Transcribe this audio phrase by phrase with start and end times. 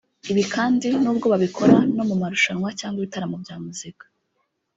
[0.31, 4.05] Ibi kandi n’ubwo babikora no mu marushanwa cyangwa ibitaramo bya muzika